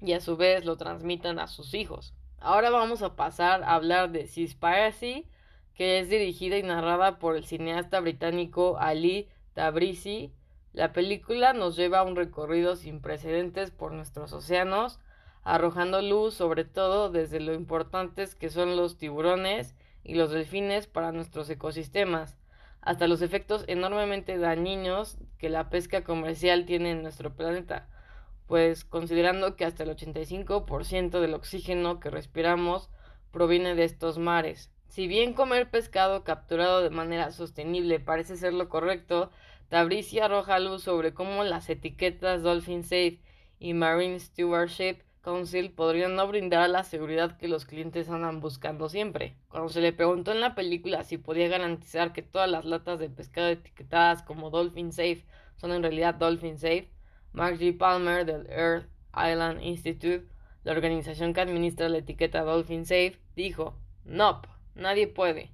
y 0.00 0.12
a 0.12 0.20
su 0.20 0.36
vez 0.36 0.64
lo 0.64 0.76
transmitan 0.76 1.38
a 1.38 1.48
sus 1.48 1.74
hijos. 1.74 2.14
Ahora 2.38 2.70
vamos 2.70 3.02
a 3.02 3.16
pasar 3.16 3.64
a 3.64 3.74
hablar 3.74 4.12
de 4.12 4.26
Seaspiracy, 4.26 5.26
que 5.74 5.98
es 5.98 6.08
dirigida 6.08 6.56
y 6.58 6.62
narrada 6.62 7.18
por 7.18 7.36
el 7.36 7.44
cineasta 7.44 8.00
británico 8.00 8.76
Ali 8.78 9.28
Tabrizi, 9.56 10.34
la 10.74 10.92
película 10.92 11.54
nos 11.54 11.76
lleva 11.76 12.00
a 12.00 12.02
un 12.02 12.14
recorrido 12.14 12.76
sin 12.76 13.00
precedentes 13.00 13.70
por 13.70 13.90
nuestros 13.90 14.34
océanos, 14.34 15.00
arrojando 15.44 16.02
luz 16.02 16.34
sobre 16.34 16.66
todo 16.66 17.08
desde 17.08 17.40
lo 17.40 17.54
importantes 17.54 18.34
que 18.34 18.50
son 18.50 18.76
los 18.76 18.98
tiburones 18.98 19.74
y 20.04 20.16
los 20.16 20.30
delfines 20.30 20.86
para 20.86 21.10
nuestros 21.10 21.48
ecosistemas, 21.48 22.36
hasta 22.82 23.08
los 23.08 23.22
efectos 23.22 23.64
enormemente 23.66 24.36
dañinos 24.36 25.16
que 25.38 25.48
la 25.48 25.70
pesca 25.70 26.04
comercial 26.04 26.66
tiene 26.66 26.90
en 26.90 27.00
nuestro 27.00 27.34
planeta, 27.34 27.88
pues 28.46 28.84
considerando 28.84 29.56
que 29.56 29.64
hasta 29.64 29.84
el 29.84 29.96
85% 29.96 31.18
del 31.18 31.32
oxígeno 31.32 31.98
que 31.98 32.10
respiramos 32.10 32.90
proviene 33.30 33.74
de 33.74 33.84
estos 33.84 34.18
mares. 34.18 34.70
Si 34.88 35.06
bien 35.06 35.34
comer 35.34 35.70
pescado 35.70 36.24
capturado 36.24 36.82
de 36.82 36.90
manera 36.90 37.30
sostenible 37.32 38.00
parece 38.00 38.36
ser 38.36 38.52
lo 38.54 38.68
correcto, 38.68 39.30
Tabrizi 39.68 40.20
arroja 40.20 40.58
luz 40.58 40.82
sobre 40.82 41.12
cómo 41.12 41.42
las 41.42 41.68
etiquetas 41.68 42.42
Dolphin 42.42 42.82
Safe 42.82 43.20
y 43.58 43.74
Marine 43.74 44.20
Stewardship 44.20 44.98
Council 45.22 45.72
podrían 45.72 46.14
no 46.14 46.28
brindar 46.28 46.70
la 46.70 46.84
seguridad 46.84 47.36
que 47.36 47.48
los 47.48 47.64
clientes 47.64 48.08
andan 48.08 48.38
buscando 48.40 48.88
siempre. 48.88 49.34
Cuando 49.48 49.68
se 49.70 49.80
le 49.80 49.92
preguntó 49.92 50.30
en 50.30 50.40
la 50.40 50.54
película 50.54 51.02
si 51.02 51.18
podía 51.18 51.48
garantizar 51.48 52.12
que 52.12 52.22
todas 52.22 52.48
las 52.48 52.64
latas 52.64 53.00
de 53.00 53.10
pescado 53.10 53.48
etiquetadas 53.48 54.22
como 54.22 54.50
Dolphin 54.50 54.92
Safe 54.92 55.24
son 55.56 55.72
en 55.72 55.82
realidad 55.82 56.14
Dolphin 56.14 56.58
Safe, 56.58 56.88
Mark 57.32 57.58
G. 57.58 57.76
Palmer 57.76 58.24
del 58.24 58.46
Earth 58.48 58.86
Island 59.16 59.62
Institute, 59.62 60.28
la 60.62 60.72
organización 60.72 61.34
que 61.34 61.40
administra 61.40 61.88
la 61.88 61.98
etiqueta 61.98 62.42
Dolphin 62.42 62.86
Safe, 62.86 63.18
dijo, 63.34 63.76
Nope, 64.04 64.48
nadie 64.76 65.08
puede. 65.08 65.50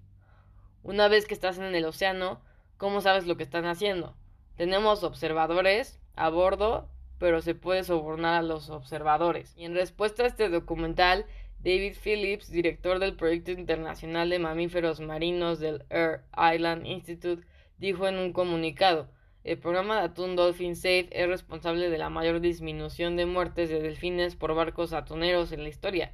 Una 0.83 1.09
vez 1.09 1.26
que 1.26 1.35
estás 1.35 1.59
en 1.59 1.75
el 1.75 1.85
océano, 1.85 2.43
¿Cómo 2.83 3.00
sabes 3.00 3.29
lo 3.29 3.37
que 3.37 3.45
están 3.45 3.67
haciendo? 3.67 4.17
Tenemos 4.57 5.05
observadores 5.05 6.00
a 6.17 6.31
bordo, 6.31 6.88
pero 7.21 7.41
se 7.41 7.55
puede 7.55 7.85
sobornar 7.85 8.35
a 8.35 8.43
los 8.43 8.71
observadores. 8.71 9.55
Y 9.57 9.67
en 9.67 9.76
respuesta 9.76 10.25
a 10.25 10.26
este 10.26 10.49
documental, 10.49 11.25
David 11.61 11.95
Phillips, 12.02 12.50
director 12.50 12.99
del 12.99 13.14
proyecto 13.14 13.52
internacional 13.52 14.31
de 14.31 14.41
mamíferos 14.41 14.99
marinos 14.99 15.61
del 15.61 15.85
Air 15.91 16.23
Island 16.37 16.85
Institute, 16.85 17.47
dijo 17.79 18.09
en 18.09 18.19
un 18.19 18.33
comunicado, 18.33 19.09
el 19.45 19.59
programa 19.59 20.00
de 20.00 20.07
atún 20.07 20.35
Dolphin 20.35 20.75
Safe 20.75 21.07
es 21.12 21.29
responsable 21.29 21.88
de 21.88 21.99
la 21.99 22.11
mayor 22.11 22.41
disminución 22.41 23.14
de 23.14 23.26
muertes 23.26 23.71
de 23.71 23.81
delfines 23.81 24.35
por 24.35 24.57
barcos 24.57 24.93
atuneros 24.93 25.52
en 25.52 25.62
la 25.62 25.69
historia. 25.69 26.11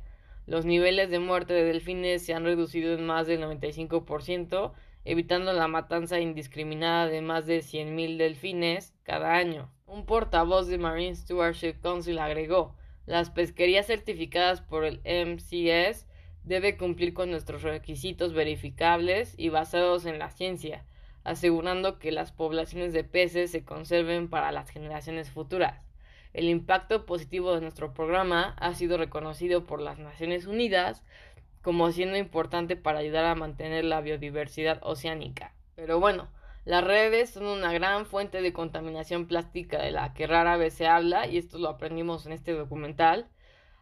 Los 0.49 0.65
niveles 0.65 1.11
de 1.11 1.19
muerte 1.19 1.53
de 1.53 1.63
delfines 1.63 2.25
se 2.25 2.33
han 2.33 2.43
reducido 2.43 2.95
en 2.95 3.05
más 3.05 3.27
del 3.27 3.43
95% 3.43 4.73
evitando 5.05 5.53
la 5.53 5.69
matanza 5.69 6.21
indiscriminada 6.21 7.07
de 7.07 7.21
más 7.21 7.45
de 7.45 7.59
100.000 7.59 8.17
delfines 8.17 8.95
cada 9.03 9.35
año. 9.35 9.71
Un 9.85 10.07
portavoz 10.07 10.67
de 10.67 10.79
Marine 10.79 11.15
Stewardship 11.15 11.75
Council 11.83 12.19
agregó, 12.19 12.75
las 13.05 13.29
pesquerías 13.29 13.89
certificadas 13.89 14.63
por 14.63 14.87
el 14.87 15.03
MCS 15.05 16.07
debe 16.45 16.79
cumplir 16.79 17.13
con 17.13 17.31
nuestros 17.31 17.61
requisitos 17.61 18.33
verificables 18.33 19.35
y 19.37 19.51
basados 19.51 20.07
en 20.07 20.19
la 20.19 20.31
ciencia, 20.31 20.87
asegurando 21.25 21.99
que 21.99 22.11
las 22.11 22.33
poblaciones 22.33 22.95
de 22.95 23.05
peces 23.05 23.51
se 23.51 23.67
conserven 23.67 24.31
para 24.31 24.51
las 24.51 24.71
generaciones 24.71 25.31
futuras. 25.31 25.88
El 26.33 26.49
impacto 26.49 27.07
positivo 27.07 27.55
de 27.55 27.61
nuestro 27.61 27.95
programa 27.95 28.55
ha 28.59 28.75
sido 28.75 28.99
reconocido 28.99 29.65
por 29.65 29.81
las 29.81 29.99
Naciones 29.99 30.47
Unidas 30.47 31.03
como 31.63 31.91
siendo 31.91 32.17
importante 32.17 32.77
para 32.77 33.01
ayudar 33.01 33.25
a 33.25 33.35
mantener 33.35 33.85
la 33.85 34.01
biodiversidad 34.01 34.81
oceánica. 34.83 35.53
Pero 35.75 36.01
bueno, 36.01 36.29
las 36.65 36.85
redes 36.85 37.31
son 37.31 37.47
una 37.47 37.73
gran 37.73 38.05
fuente 38.05 38.43
de 38.43 38.53
contaminación 38.53 39.27
plástica 39.27 39.83
de 39.83 39.91
la 39.91 40.13
que 40.13 40.27
rara 40.27 40.57
vez 40.57 40.75
se 40.75 40.87
habla 40.87 41.27
y 41.27 41.39
esto 41.39 41.59
lo 41.59 41.69
aprendimos 41.69 42.27
en 42.27 42.33
este 42.33 42.53
documental. 42.53 43.27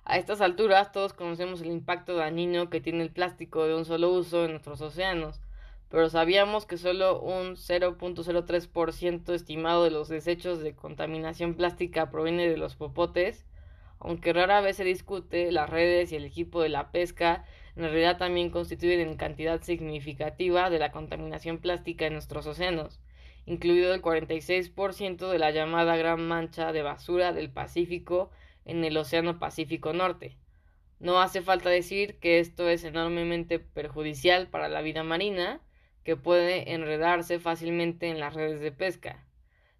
A 0.04 0.18
estas 0.18 0.40
alturas 0.40 0.92
todos 0.92 1.12
conocemos 1.12 1.60
el 1.62 1.72
impacto 1.72 2.14
dañino 2.14 2.70
que 2.70 2.80
tiene 2.80 3.02
el 3.02 3.10
plástico 3.10 3.66
de 3.66 3.74
un 3.74 3.84
solo 3.84 4.10
uso 4.10 4.44
en 4.44 4.52
nuestros 4.52 4.80
océanos, 4.80 5.40
pero 5.88 6.10
sabíamos 6.10 6.66
que 6.66 6.76
solo 6.76 7.20
un 7.20 7.56
0.03% 7.56 9.32
estimado 9.32 9.84
de 9.84 9.90
los 9.90 10.08
desechos 10.08 10.60
de 10.60 10.74
contaminación 10.74 11.54
plástica 11.54 12.10
proviene 12.10 12.48
de 12.48 12.56
los 12.56 12.74
popotes. 12.74 13.46
Aunque 13.98 14.32
rara 14.32 14.60
vez 14.60 14.76
se 14.76 14.84
discute, 14.84 15.52
las 15.52 15.70
redes 15.70 16.12
y 16.12 16.16
el 16.16 16.24
equipo 16.24 16.60
de 16.60 16.68
la 16.68 16.90
pesca 16.90 17.44
en 17.76 17.84
realidad 17.84 18.18
también 18.18 18.50
constituyen 18.50 19.00
en 19.00 19.16
cantidad 19.16 19.62
significativa 19.62 20.70
de 20.70 20.78
la 20.78 20.92
contaminación 20.92 21.58
plástica 21.58 22.06
en 22.06 22.14
nuestros 22.14 22.46
océanos, 22.46 23.00
incluido 23.44 23.94
el 23.94 24.02
46% 24.02 25.30
de 25.30 25.38
la 25.38 25.50
llamada 25.50 25.96
Gran 25.96 26.26
Mancha 26.26 26.72
de 26.72 26.82
Basura 26.82 27.32
del 27.32 27.50
Pacífico 27.50 28.30
en 28.64 28.84
el 28.84 28.96
Océano 28.96 29.38
Pacífico 29.38 29.92
Norte. 29.92 30.36
No 30.98 31.20
hace 31.20 31.42
falta 31.42 31.68
decir 31.68 32.18
que 32.18 32.38
esto 32.40 32.68
es 32.68 32.82
enormemente 32.84 33.58
perjudicial 33.58 34.48
para 34.48 34.68
la 34.68 34.80
vida 34.80 35.02
marina, 35.02 35.60
que 36.06 36.14
puede 36.14 36.72
enredarse 36.72 37.40
fácilmente 37.40 38.08
en 38.08 38.20
las 38.20 38.32
redes 38.32 38.60
de 38.60 38.70
pesca. 38.70 39.26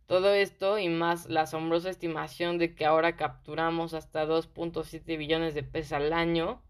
Todo 0.07 0.35
esto 0.35 0.77
y 0.77 0.89
más 0.89 1.29
la 1.29 1.43
asombrosa 1.43 1.89
estimación 1.89 2.59
de 2.59 2.75
que 2.75 2.85
ahora 2.85 3.15
capturamos 3.15 3.95
hasta 3.95 4.27
2.7 4.27 5.17
billones 5.19 5.55
de 5.55 5.63
peces 5.63 5.93
al 5.93 6.13
año, 6.13 6.61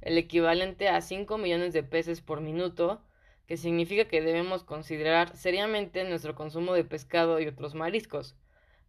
el 0.00 0.18
equivalente 0.18 0.88
a 0.88 1.00
5 1.00 1.38
millones 1.38 1.72
de 1.72 1.84
peces 1.84 2.20
por 2.20 2.40
minuto, 2.40 3.00
que 3.46 3.56
significa 3.56 4.06
que 4.06 4.22
debemos 4.22 4.64
considerar 4.64 5.36
seriamente 5.36 6.02
nuestro 6.02 6.34
consumo 6.34 6.74
de 6.74 6.82
pescado 6.82 7.38
y 7.38 7.46
otros 7.46 7.76
mariscos, 7.76 8.34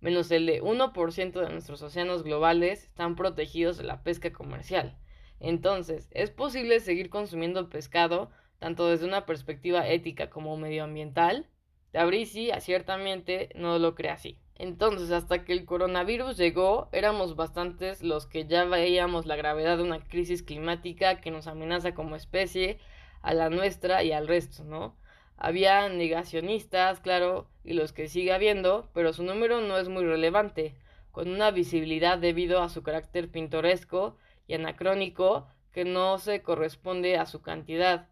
menos 0.01 0.31
el 0.31 0.47
de 0.47 0.63
1% 0.63 1.31
de 1.39 1.49
nuestros 1.51 1.83
océanos 1.83 2.23
globales 2.23 2.85
están 2.85 3.15
protegidos 3.15 3.77
de 3.77 3.83
la 3.83 4.01
pesca 4.01 4.33
comercial. 4.33 4.97
Entonces, 5.39 6.09
¿es 6.09 6.31
posible 6.31 6.79
seguir 6.79 7.11
consumiendo 7.11 7.69
pescado 7.69 8.31
tanto 8.59 8.87
desde 8.87 9.05
una 9.05 9.25
perspectiva 9.25 9.87
ética 9.87 10.29
como 10.29 10.57
medioambiental? 10.57 11.47
Tabrisi 11.91 12.49
ciertamente 12.59 13.49
no 13.55 13.79
lo 13.79 13.95
cree 13.95 14.11
así. 14.11 14.39
Entonces, 14.55 15.11
hasta 15.11 15.45
que 15.45 15.53
el 15.53 15.65
coronavirus 15.65 16.35
llegó, 16.35 16.89
éramos 16.91 17.35
bastantes 17.35 18.01
los 18.01 18.25
que 18.25 18.47
ya 18.47 18.65
veíamos 18.65 19.25
la 19.25 19.35
gravedad 19.35 19.77
de 19.77 19.83
una 19.83 19.99
crisis 20.07 20.41
climática 20.41 21.21
que 21.21 21.29
nos 21.29 21.45
amenaza 21.47 21.93
como 21.93 22.15
especie, 22.15 22.79
a 23.21 23.33
la 23.33 23.49
nuestra 23.49 24.03
y 24.03 24.11
al 24.11 24.27
resto, 24.27 24.63
¿no? 24.63 24.95
Había 25.37 25.89
negacionistas, 25.89 26.99
claro, 26.99 27.47
y 27.63 27.73
los 27.73 27.93
que 27.93 28.07
sigue 28.07 28.33
habiendo, 28.33 28.89
pero 28.93 29.13
su 29.13 29.23
número 29.23 29.61
no 29.61 29.77
es 29.77 29.89
muy 29.89 30.03
relevante, 30.03 30.75
con 31.11 31.29
una 31.29 31.51
visibilidad 31.51 32.17
debido 32.17 32.61
a 32.61 32.69
su 32.69 32.81
carácter 32.83 33.29
pintoresco 33.29 34.17
y 34.47 34.55
anacrónico 34.55 35.47
que 35.71 35.85
no 35.85 36.17
se 36.17 36.41
corresponde 36.41 37.17
a 37.17 37.25
su 37.25 37.41
cantidad. 37.41 38.07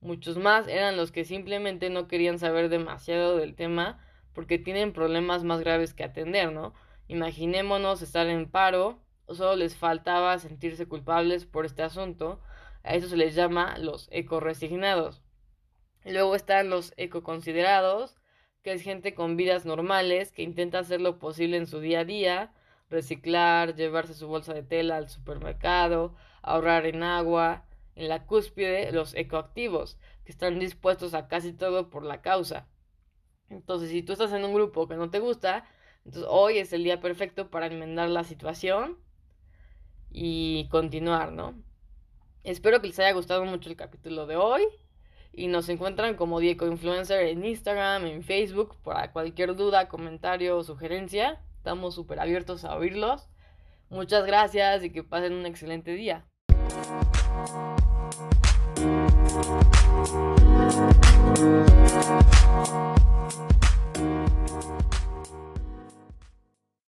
Muchos 0.00 0.38
más 0.38 0.66
eran 0.66 0.96
los 0.96 1.12
que 1.12 1.24
simplemente 1.24 1.90
no 1.90 2.08
querían 2.08 2.38
saber 2.38 2.70
demasiado 2.70 3.36
del 3.36 3.54
tema 3.54 3.98
porque 4.32 4.58
tienen 4.58 4.92
problemas 4.92 5.44
más 5.44 5.60
graves 5.60 5.92
que 5.92 6.04
atender, 6.04 6.52
¿no? 6.52 6.72
Imaginémonos 7.08 8.00
estar 8.00 8.26
en 8.26 8.48
paro, 8.48 8.98
solo 9.28 9.56
les 9.56 9.76
faltaba 9.76 10.38
sentirse 10.38 10.86
culpables 10.86 11.44
por 11.44 11.66
este 11.66 11.82
asunto, 11.82 12.40
a 12.82 12.94
eso 12.94 13.08
se 13.08 13.16
les 13.16 13.34
llama 13.34 13.76
los 13.78 14.08
ecoresignados. 14.10 15.22
Luego 16.04 16.34
están 16.34 16.70
los 16.70 16.94
ecoconsiderados, 16.96 18.16
que 18.62 18.72
es 18.72 18.82
gente 18.82 19.14
con 19.14 19.36
vidas 19.36 19.66
normales 19.66 20.32
que 20.32 20.42
intenta 20.42 20.78
hacer 20.78 21.00
lo 21.00 21.18
posible 21.18 21.56
en 21.56 21.66
su 21.66 21.80
día 21.80 22.00
a 22.00 22.04
día, 22.04 22.52
reciclar, 22.88 23.74
llevarse 23.74 24.14
su 24.14 24.28
bolsa 24.28 24.54
de 24.54 24.62
tela 24.62 24.96
al 24.96 25.08
supermercado, 25.08 26.14
ahorrar 26.42 26.86
en 26.86 27.02
agua. 27.02 27.64
En 27.94 28.08
la 28.08 28.26
cúspide, 28.26 28.92
los 28.92 29.14
ecoactivos, 29.14 29.98
que 30.24 30.32
están 30.32 30.58
dispuestos 30.58 31.14
a 31.14 31.28
casi 31.28 31.52
todo 31.52 31.90
por 31.90 32.04
la 32.04 32.22
causa. 32.22 32.68
Entonces, 33.48 33.90
si 33.90 34.02
tú 34.02 34.12
estás 34.12 34.32
en 34.32 34.44
un 34.44 34.54
grupo 34.54 34.88
que 34.88 34.94
no 34.94 35.10
te 35.10 35.18
gusta, 35.18 35.64
entonces 36.04 36.28
hoy 36.30 36.58
es 36.58 36.72
el 36.72 36.84
día 36.84 37.00
perfecto 37.00 37.50
para 37.50 37.66
enmendar 37.66 38.08
la 38.08 38.24
situación 38.24 38.98
y 40.10 40.68
continuar, 40.70 41.32
¿no? 41.32 41.54
Espero 42.42 42.80
que 42.80 42.86
les 42.86 42.98
haya 42.98 43.12
gustado 43.12 43.44
mucho 43.44 43.68
el 43.68 43.76
capítulo 43.76 44.26
de 44.26 44.36
hoy 44.36 44.62
y 45.32 45.48
nos 45.48 45.68
encuentran 45.68 46.16
como 46.16 46.40
Diego 46.40 46.66
Influencer 46.66 47.26
en 47.26 47.44
Instagram, 47.44 48.06
en 48.06 48.22
Facebook, 48.22 48.76
para 48.82 49.12
cualquier 49.12 49.54
duda, 49.56 49.88
comentario 49.88 50.56
o 50.56 50.64
sugerencia. 50.64 51.40
Estamos 51.56 51.94
súper 51.94 52.20
abiertos 52.20 52.64
a 52.64 52.76
oírlos. 52.76 53.28
Muchas 53.90 54.24
gracias 54.24 54.82
y 54.84 54.90
que 54.90 55.04
pasen 55.04 55.34
un 55.34 55.46
excelente 55.46 55.92
día. 55.92 56.24
Thank 59.32 59.60
you. 62.68 63.09